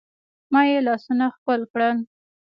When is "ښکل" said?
1.35-1.61